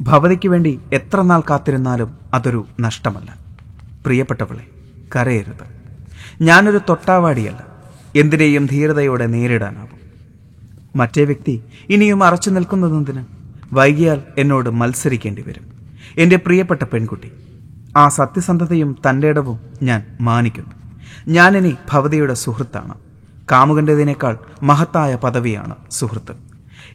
ഭവതിക്ക് 0.00 0.48
വേണ്ടി 0.48 0.80
എത്ര 0.92 1.22
നാൾ 1.22 1.40
കാത്തിരുന്നാലും 1.40 2.14
അതൊരു 2.34 2.66
നഷ്ടമല്ല. 2.80 3.36
പ്രിയപ്പെട്ടവളെ 4.06 4.66
കരയരുത്. 5.16 5.84
ഞാനൊരു 6.42 6.80
തൊട്ടാവാടിയല്ല. 6.88 7.66
എന്തിനേയും 8.16 8.66
ധീരതയോടെ 8.66 9.26
നേരിടാനാവും. 9.26 10.03
മറ്റേ 10.96 11.24
വ്യക്തി 11.24 11.62
ഇനിയും 11.90 12.24
അറച്ചു 12.24 12.50
നിൽക്കുന്നതെന്തിന് 12.50 13.24
വൈകിയാൽ 13.72 14.22
എന്നോട് 14.38 14.70
മത്സരിക്കേണ്ടി 14.70 15.42
വരും. 15.42 15.62
എന്റെ 16.18 16.36
പ്രിയപ്പെട്ട 16.36 16.82
പെൺകുട്ടി 16.82 17.32
ആ 17.96 18.08
സത്യസന്ധതയും 18.08 18.96
തന്റെ 19.08 19.28
ഇടവും 19.28 19.60
ഞാൻ 19.82 20.16
മാനിക്കുന്നു. 20.20 20.70
ഞാനിനി 21.28 21.74
ഭവതിയുടെ 21.92 22.34
സുഹൃത്താണ്. 22.34 22.94
കാമുകന്റെതിനേക്കാൾ 23.52 24.38
മഹത്തായ 24.62 25.14
പദവിയാണ് 25.14 25.74
സുഹൃത്ത്. 25.90 26.32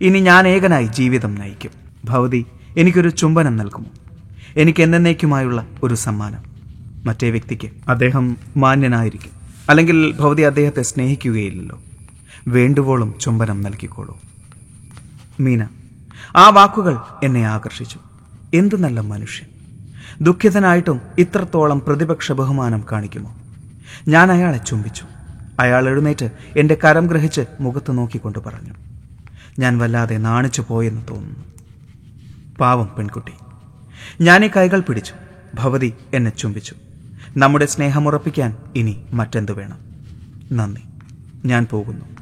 ഇനി 0.01 0.19
ഞാൻ 0.19 0.47
ഏകനായി 0.47 0.85
ജീവിതം 0.85 1.35
നയിക്കും. 1.35 1.71
ഭവതി 2.05 2.45
എനിക്കൊരു 2.77 3.09
ചുംബനം 3.09 3.57
നൽകുമോ? 3.57 3.85
എനിക്ക് 4.57 4.83
എന്നേക്കുമായുള്ള 4.83 5.67
ഒരു 5.83 5.95
സമ്മാനം. 5.95 6.43
മറ്റേ 7.05 7.29
വ്യക്തിക്ക് 7.29 7.69
അദ്ദേഹം 7.89 8.37
മാന്യനായിരിക്കും. 8.57 9.31
അല്ലെങ്കിൽ 9.69 10.11
ഭവതി 10.11 10.41
അദ്ദേഹത്തെ 10.41 10.81
സ്നേഹിക്കുകയില്ലല്ലോ. 10.81 11.81
വേണ്ടുവോളം 12.47 13.13
ചുംബനം 13.19 13.61
നൽകിക്കോളൂ. 13.61 14.19
മീന 15.39 15.67
ആ 16.35 16.49
വാക്കുകൾ 16.49 16.97
എന്നെ 17.23 17.43
ആകർഷിച്ചു. 17.43 17.99
എന്തു 18.53 18.75
നല്ല 18.75 18.99
മനുഷ്യൻ. 18.99 19.47
ദുഃഖിതനായിട്ടും 20.21 21.01
ഇത്രത്തോളം 21.17 21.79
പ്രതിപക്ഷ 21.79 22.31
ബഹുമാനം 22.31 22.83
കാണിക്കുമോ? 22.91 23.35
ഞാൻ 24.07 24.31
അയാളെ 24.31 24.57
ചുംബിച്ചു. 24.57 25.05
അയാൾ 25.59 25.87
എഴുന്നേറ്റ് 25.87 26.31
എന്റെ 26.57 26.77
കരം 26.85 27.07
ഗ്രഹിച്ച് 27.07 27.41
മുഖത്ത് 27.59 27.97
നോക്കിക്കൊണ്ട് 27.97 28.39
പറഞ്ഞു. 28.39 28.73
ഞാൻ 29.59 29.77
വല്ലാതെ 29.77 30.17
നാണിച്ചു 30.17 30.65
പോയെന്ന് 30.67 31.01
തോന്നുന്നു. 31.09 31.45
പാവം 32.59 32.89
പെൺകുട്ടി. 32.97 33.31
ഞാൻ 34.21 34.45
ഈ 34.45 34.49
കൈകൾ 34.57 34.79
പിടിച്ചു. 34.79 35.13
ഭവതി 35.55 35.93
എന്നെ 36.13 36.31
ചുംബിച്ചു. 36.31 36.75
നമ്മുടെ 37.37 37.65
സ്നേഹമുറപ്പിക്കാൻ 37.65 38.57
ഇനി 38.75 39.03
മറ്റെന്ത് 39.13 39.51
വേണം? 39.51 39.79
നന്ദി. 40.51 40.81
ഞാൻ 41.47 41.67
പോകുന്നു. 41.71 42.18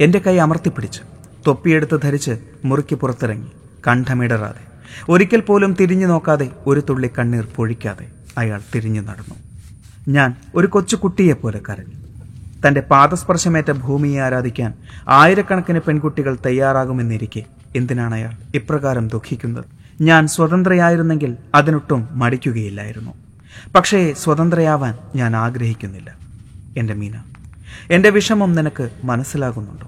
എന്റെ 0.00 0.18
കൈ 0.18 0.36
അമർത്തിപ്പിടിച്ച് 0.36 1.00
തൊപ്പിയെടുത്ത് 1.46 2.00
ധരിച്ച് 2.02 2.38
മുറുക്കി 2.64 2.94
പുറത്തിറങ്ങി 2.94 3.50
കണ്ഠമിടറാതെ. 3.86 4.62
ഒരിക്കൽ 5.08 5.40
പോലും 5.40 5.76
തിരിഞ്ഞു 5.80 6.06
നോക്കാതെ 6.06 6.50
ഒരു 6.66 6.82
തുള്ളി 6.88 7.10
കണ്ണീർ 7.18 7.48
പൊഴിക്കാതെ 7.56 8.06
അയാൾ 8.38 8.60
തിരിഞ്ഞു 8.74 9.00
നടന്നു. 9.00 9.34
ഞാൻ 10.08 10.36
ഒരു 10.54 10.66
കൊച്ചു 10.66 10.96
കുട്ടിയെപ്പോലെ 10.96 11.60
കരഞ്ഞു. 11.68 11.96
തന്റെ 12.66 12.80
പാദസ്പർശമേറ്റ 12.80 13.70
ഭൂമിയെ 13.72 14.20
ആരാധിക്കാൻ 14.20 14.74
ആയിരക്കണക്കിന് 15.08 15.80
പെൺകുട്ടികൾ 15.80 16.36
തയ്യാറാകുമെന്നിരിക്കെ 16.46 17.44
എന്തിനാണ് 17.76 18.14
അയാൾ 18.14 18.32
ഇപ്രകാരം 18.54 19.08
ദുഃഖിക്കുന്നത്? 19.08 19.64
ഞാൻ 20.00 20.26
സ്വതന്ത്രയായിരുന്നെങ്കിൽ 20.26 21.36
അതിനൊട്ടും 21.54 22.08
മടിക്കുകയില്ലായിരുന്നു. 22.12 23.10
പക്ഷേ 23.74 24.12
സ്വതന്ത്രയാവാൻ 24.12 24.94
ഞാൻ 25.14 25.36
ആഗ്രഹിക്കുന്നില്ല. 25.36 26.16
എന്റെ 26.76 26.94
മീന 26.94 27.22
എന്റെ 27.90 28.10
വിഷമം 28.10 28.54
നിനക്ക് 28.54 28.90
മനസ്സിലാകുന്നുണ്ടോ? 29.04 29.86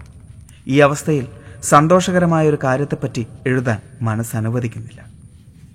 ഈ 0.66 0.80
അവസ്ഥയിൽ 0.80 1.26
സന്തോഷകരമായ 1.62 2.48
ഒരു 2.48 2.58
കാര്യത്തെപ്പറ്റി 2.64 3.26
എഴുതാൻ 3.46 3.78
മനസ്സനുവദിക്കുന്നില്ല 4.02 5.04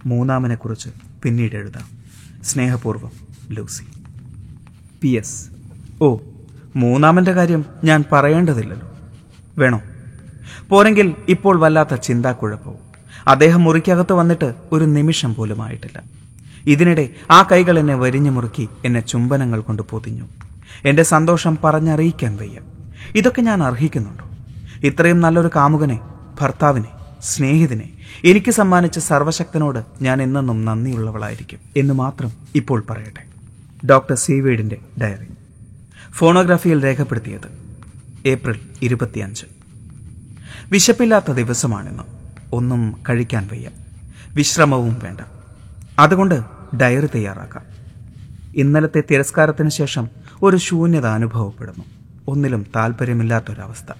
മൂന്നാമനെക്കുറിച്ച് 0.05 0.89
പിന്നീട് 1.23 1.55
എഴുതാം. 1.55 1.85
സ്നേഹപൂർവം 2.43 3.11
ലൂസി. 3.49 3.83
P 5.01 5.07
S. 5.07 5.49
ഓ 6.01 6.17
മൂന്നാമന്റെ 6.75 7.31
കാര്യം 7.31 7.65
ഞാൻ 7.83 8.03
പറയേണ്ടതില്ലല്ലോ. 8.11 8.91
വേണോ? 9.57 9.81
പോരെങ്കിൽ 10.69 11.15
ഇപ്പോൾ 11.29 11.59
വല്ലാത്ത 11.59 11.95
ചിന്താക്കുഴപ്പവും. 11.95 12.87
അദ്ദേഹം 13.27 13.63
മുറിക്കകത്ത് 13.63 14.13
വന്നിട്ട് 14.13 14.53
ഒരു 14.71 14.85
നിമിഷം 14.85 15.35
പോലും 15.35 15.63
ആയിട്ടില്ല 15.63 16.03
ഇതിനിടെ 16.65 17.09
ആ 17.31 17.43
കൈകൾ 17.51 17.79
എന്നെ 17.79 17.95
വരിഞ്ഞു 17.95 18.29
മുറുക്കി 18.29 18.69
എന്നെ 18.85 18.99
ചുംബനങ്ങൾ 18.99 19.61
കൊണ്ട് 19.61 19.83
പൊതിഞ്ഞു. 19.83 20.25
എന്റെ 20.85 21.03
സന്തോഷം 21.03 21.57
പറഞ്ഞറിയിക്കാൻ 21.63 22.37
വയ്യ. 22.37 22.59
ഇതൊക്കെ 23.15 23.41
ഞാൻ 23.41 23.63
അർഹിക്കുന്നുണ്ടോ? 23.63 24.29
ഇത്രയും 24.83 25.21
നല്ലൊരു 25.21 25.49
കാമുകനെ 25.55 25.99
ഭർത്താവിനെ 26.41 26.89
സ്നേഹിതനെ 27.21 27.89
എനിക്ക് 28.23 28.51
സമ്മാനിച്ച 28.51 28.99
സർവശക്തനോട് 28.99 30.03
ഞാൻ 30.03 30.21
എന്നെന്നും 30.21 30.65
നന്ദിയുള്ളവളായിരിക്കും 30.65 31.59
എന്ന് 31.77 31.93
മാത്രം 31.93 32.31
ഇപ്പോൾ 32.55 32.83
പറയട്ടെ. 32.89 33.23
Doctor 33.87 34.15
സീവേഡിന്റെ 34.15 34.77
diary. 35.01 35.27
ഫോണോഗ്രാഫിയിൽ 36.11 36.83
രേഖപ്പെടുത്തിയത് 36.83 37.77
ഏപ്രിൽ 38.25 38.59
ഇരുപത്തിയഞ്ച്. 38.81 39.45
വിശപ്പില്ലാത്ത 40.71 41.31
ദിവസമാണെന്ന് 41.31 42.03
ഒന്നും 42.53 42.95
കഴിക്കാൻ 43.09 43.49
വയ്യ. 43.51 43.69
വിശ്രമവും 44.33 44.99
വേണ്ട. 45.03 45.21
അതുകൊണ്ട് 45.99 46.41
ഡയറി 46.81 47.07
തയ്യാറാക്കാം. 47.15 47.63
ഇന്നലത്തെ 48.55 49.03
തിരസ്കാരത്തിന് 49.11 49.69
ശേഷം 49.69 50.09
ഒരു 50.43 50.57
ശൂന്യത 50.57 51.05
അനുഭവപ്പെടുന്നു. 51.05 51.83
ഒന്നിലും 52.27 52.65
താല്പര്യമില്ലാത്തൊരവസ്ഥ 52.75 53.93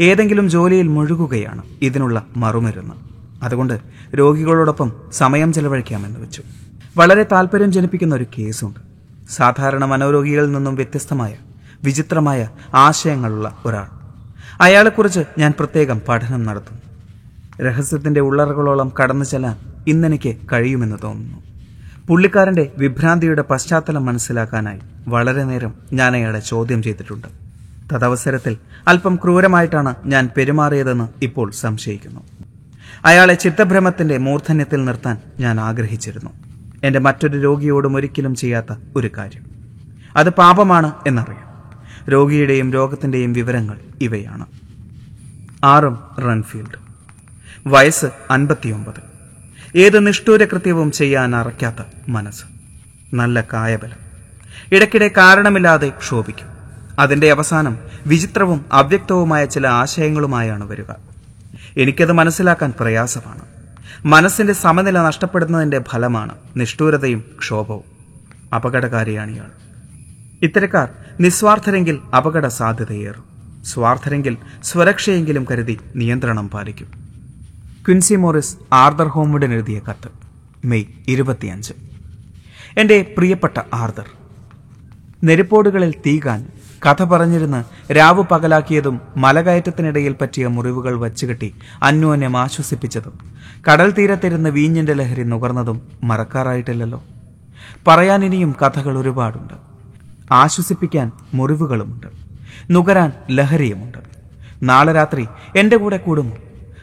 ഏതെങ്കിലും 0.00 0.50
ജോലിയിൽ 0.50 0.88
മുഴുകുകയാണ് 0.88 1.62
ഇതിനുള്ള 1.82 2.26
മറുമരുന്ന്. 2.36 2.94
അതുകൊണ്ട് 3.42 3.80
രോഗികളോടൊപ്പം 4.14 4.92
സമയം 5.12 5.52
ചെലവഴിക്കാമെന്ന് 5.52 6.20
വെച്ചു. 6.20 6.42
വളരെ 6.96 7.26
താല്പര്യം 7.32 7.72
ജനിപ്പിക്കുന്ന 7.72 8.14
ഒരു 8.14 8.26
കേസുണ്ട്. 8.38 8.80
സാധാരണ 9.30 9.84
മനോരോഗികളിൽ 9.84 10.52
നിന്നും 10.52 10.74
വ്യത്യസ്തമായ 10.74 11.36
വിചിത്രമായ 11.84 12.48
ആശയങ്ങളുള്ള 12.74 13.58
ഒരാൾ. 13.66 13.86
അയാളെക്കുറിച്ച് 14.60 15.20
ഞാൻ 15.38 15.52
പ്രത്യേകം 15.58 16.00
പഠനം 16.08 16.42
നടത്തുന്നു. 16.42 16.80
രഹസ്യത്തിന്റെ 17.68 18.20
ഉള്ളറകളോളം 18.20 18.92
കടന്നു 19.02 19.24
ചെല്ലാൻ 19.24 19.56
ഇന്നെനിക്ക് 19.86 20.36
കഴിയുമെന്ന് 20.52 20.96
തോന്നുന്നു. 21.02 21.49
പുള്ളിക്കാരന്റെ 22.10 22.72
വിഭ്രാന്തിയുടെ 22.76 23.42
പശ്ചാത്തലം 23.42 24.04
മനസ്സിലാക്കാനായി 24.04 24.78
വളരെ 25.08 25.44
നേരം 25.44 25.74
ഞാൻ 25.92 26.14
അയാളെ 26.14 26.38
ചോദ്യം 26.38 26.82
ചെയ്തിട്ടുണ്ട്. 26.82 27.28
തദവസരത്തിൽ 27.94 28.56
അല്പം 28.88 29.16
ക്രൂരമായിട്ടാണ് 29.16 29.94
ഞാൻ 30.06 30.28
പെരുമാറിയതെന്ന് 30.36 31.08
ഇപ്പോൾ 31.22 31.50
സംശയിക്കുന്നു. 31.50 32.20
അയാളെ 33.04 33.34
ചിത്തഭ്രമത്തിന്റെ 33.34 34.18
മൂർധന്യത്തിൽ 34.18 34.84
നിർത്താൻ 34.84 35.18
ഞാൻ 35.40 35.60
ആഗ്രഹിച്ചിരുന്നു. 35.60 36.30
എന്റെ 36.84 36.98
മറ്റൊരു 36.98 37.38
രോഗിയോടും 37.38 37.96
ഒരിക്കലും 37.96 38.34
ചെയ്യാത്ത 38.34 38.76
ഒരു 38.96 39.10
കാര്യം. 39.18 39.42
അത് 40.16 40.30
പാപമാണ് 40.30 40.92
എന്നറിയാം. 41.06 41.70
രോഗിയുടെയും 42.12 42.72
രോഗത്തിന്റെയും 42.72 43.32
വിവരങ്ങൾ 43.32 43.78
ഇവയാണ്. 44.00 44.46
ആറും 45.64 45.98
റൺഫീൽഡ്. 46.18 46.78
വയസ്സ് 47.66 48.06
അൻപത്തിയൊമ്പത്. 48.30 49.09
ഏത് 49.76 50.06
നിഷ്ഠൂര 50.06 50.44
കൃത്യവും 50.44 50.92
ചെയ്യാൻ 50.92 51.36
അറയ്ക്കാത്ത 51.36 51.86
മനസ്സ്. 52.08 52.44
നല്ല 53.14 53.40
കായബലം. 53.52 53.96
ഇടയ്ക്കിടെ 54.72 55.08
കാരണമില്ലാതെ 55.08 55.88
ക്ഷോഭിക്കും. 55.88 56.46
അതിന്റെ 56.98 57.30
അവസാനം 57.30 57.78
വിചിത്രവും 58.06 58.64
അവ്യക്തവുമായ 58.72 59.44
ചില 59.44 59.66
ആശയങ്ങളുമായാണ് 59.66 60.70
വരിക. 60.70 60.90
എനിക്കത് 61.76 62.12
മനസ്സിലാക്കാൻ 62.12 62.72
പ്രയാസമാണ്. 62.80 63.40
മനസ്സിന്റെ 64.04 64.52
സമനില 64.52 64.98
നഷ്ടപ്പെടുന്നതിന്റെ 64.98 65.80
ഫലമാണ് 65.88 66.34
നിഷ്ഠൂരതയും 66.56 67.24
ക്ഷോഭവും. 67.38 67.84
അപകടകാരിയാണ് 68.54 69.30
ഇയാൾ. 69.30 69.50
ഇത്തരക്കാർ 70.42 70.88
നിസ്വാർത്ഥരെങ്കിൽ 71.20 71.98
അപകട 72.16 72.46
സാധ്യതയേറും 72.46 73.24
സ്വാർത്ഥരെങ്കിൽ 73.64 74.36
സ്വരക്ഷയെങ്കിലും 74.64 75.46
കരുതി 75.50 75.78
നിയന്ത്രണം 75.96 76.50
പാലിക്കും. 76.50 76.99
ക്വിൻസി 77.86 78.14
മോറിസ് 78.14 78.56
ആർദർ 78.72 79.06
ഹോംവുഡിന് 79.06 79.52
എഴുതിയ 79.52 79.80
കത്ത് 79.90 80.08
മെയ് 80.66 80.84
ഇരുപത്തിയഞ്ച്. 81.08 81.72
എന്റെ 82.78 83.14
പ്രിയപ്പെട്ട 83.18 83.60
ആർദർ 83.74 84.04
നെരിപ്പോടുകളിൽ 85.24 85.94
തീകാൻ 86.06 86.46
കഥ 86.86 87.04
പറഞ്ഞിരുന്ന് 87.04 87.92
രാവ് 87.92 88.22
പകലാക്കിയതും 88.22 89.00
മലകയറ്റത്തിനിടയിൽ 89.16 90.14
പറ്റിയ 90.20 90.46
മുറിവുകൾ 90.46 91.00
വച്ചുകെട്ടി 91.00 91.54
അന്യോന്യം 91.82 92.36
ആശ്വസിപ്പിച്ചതും 92.36 93.18
കടൽ 93.72 93.90
തീരത്തിരുന്ന് 93.90 94.50
വീഞ്ഞിന്റെ 94.50 94.92
ലഹരി 94.92 95.24
നുകർന്നതും 95.24 95.82
മറക്കാറായിട്ടില്ലല്ലോ. 96.02 97.04
പറയാൻ 97.86 98.24
ഇനിയും 98.24 98.56
കഥകൾ 98.62 98.98
ഒരുപാടുണ്ട്. 98.98 99.54
ആശ്വസിപ്പിക്കാൻ 100.32 101.12
മുറിവുകളുമുണ്ട്. 101.34 102.06
നുകരാൻ 102.70 103.12
ലഹരിയുമുണ്ട്. 103.30 103.98
നാളെ 104.62 104.92
രാത്രി 104.92 105.26
എന്റെ 105.56 105.76
കൂടെ 105.76 105.96
കൂടുമോ 105.96 106.36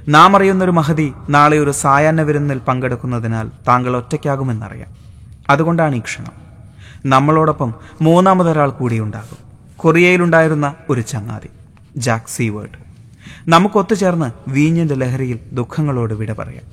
നാം 0.08 0.36
അറിയുന്നൊരു 0.36 0.72
മഹതി 0.72 1.14
നാളെ 1.30 1.58
ഒരു 1.58 1.72
സായാഹ്ന 1.72 2.22
വിരുന്നിൽ 2.22 2.60
പങ്കെടുക്കുന്നതിനാൽ 2.60 3.52
താങ്കൾ 3.68 3.98
ഒറ്റയ്ക്കാകുമെന്നറിയാം. 3.98 4.92
അതുകൊണ്ടാണ് 5.50 5.96
ഈ 5.96 6.00
ക്ഷണം. 6.00 6.32
നമ്മളോടൊപ്പം 7.06 7.74
മൂന്നാമതൊരാൾ 8.02 8.70
കൂടിയുണ്ടാകും 8.70 9.38
കൊറിയയിലുണ്ടായിരുന്ന 9.76 10.76
ഒരു 10.90 11.02
ചങ്ങാതി 11.02 11.50
ജാക്ക് 11.98 12.26
സീവേർഡ് 12.30 12.78
നമുക്കൊത്തുചേർന്ന് 13.48 14.50
വീഞ്ഞിന്റെ 14.50 14.96
ലഹരിയിൽ 14.96 15.40
ദുഃഖങ്ങളോട് 15.52 16.14
വിട 16.14 16.34
പറയാം. 16.34 16.64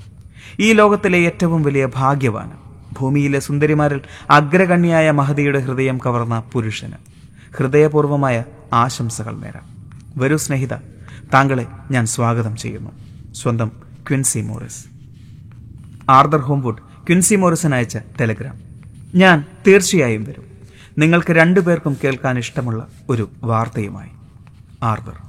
ഈ 0.60 0.72
ലോകത്തിലെ 0.72 1.18
ഏറ്റവും 1.18 1.62
വലിയ 1.62 1.88
ഭാഗ്യവാന് 1.96 2.52
ഭൂമിയിലെ 2.98 3.38
സുന്ദരിമാരിൽ 3.38 4.00
അഗ്രഗണ്യായ 4.30 5.10
മഹതിയുടെ 5.10 5.58
ഹൃദയം 5.58 5.98
കവർന്ന 6.06 6.42
പുരുഷന് 6.52 6.92
ഹൃദയപൂർവമായ 7.56 8.44
ആശംസകൾ 8.72 9.36
നേരാം. 9.36 9.64
വരൂ 10.16 10.36
സ്നേഹിത 10.36 10.74
താങ്കളെ 11.34 11.66
ഞാൻ 11.90 12.06
സ്വാഗതം 12.06 12.56
ചെയ്യുന്നു. 12.56 13.03
സ്വന്തം 13.34 13.70
Quincy 14.08 14.38
Morris. 14.38 14.86
Arthur 16.10 16.38
Homewood 16.38 16.78
Quincy 16.78 17.34
Morrison 17.34 17.74
അയച്ച 17.74 17.98
ടെലഗ്രാം. 18.20 18.58
ഞാൻ 19.14 19.44
തീർച്ചയായും 19.66 20.24
വരും. 20.24 20.44
നിങ്ങൾക്ക് 20.98 21.32
രണ്ടുപേർക്കും 21.32 21.96
കേൾക്കാൻ 22.04 22.38
ഇഷ്ടമുള്ള 22.38 22.86
ഒരു 23.10 23.30
വാർത്തയുമായി 23.44 24.10
ആർദർ. 24.82 25.23